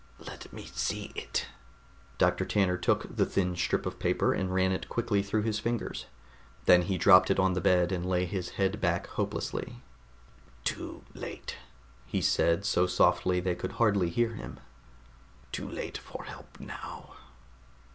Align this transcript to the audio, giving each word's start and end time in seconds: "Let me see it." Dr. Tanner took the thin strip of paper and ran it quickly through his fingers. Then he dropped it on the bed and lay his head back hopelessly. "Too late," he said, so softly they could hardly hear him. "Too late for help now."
"Let 0.17 0.51
me 0.51 0.65
see 0.65 1.11
it." 1.13 1.45
Dr. 2.17 2.43
Tanner 2.43 2.75
took 2.75 3.15
the 3.15 3.23
thin 3.27 3.55
strip 3.55 3.85
of 3.85 3.99
paper 3.99 4.33
and 4.33 4.51
ran 4.51 4.71
it 4.71 4.89
quickly 4.89 5.21
through 5.21 5.43
his 5.43 5.59
fingers. 5.59 6.07
Then 6.65 6.81
he 6.81 6.97
dropped 6.97 7.29
it 7.29 7.37
on 7.39 7.53
the 7.53 7.61
bed 7.61 7.91
and 7.91 8.03
lay 8.03 8.25
his 8.25 8.49
head 8.57 8.81
back 8.81 9.05
hopelessly. 9.05 9.83
"Too 10.63 11.03
late," 11.13 11.57
he 12.07 12.19
said, 12.19 12.65
so 12.65 12.87
softly 12.87 13.39
they 13.39 13.53
could 13.53 13.73
hardly 13.73 14.09
hear 14.09 14.33
him. 14.33 14.59
"Too 15.51 15.69
late 15.69 15.99
for 15.99 16.23
help 16.23 16.59
now." 16.59 17.11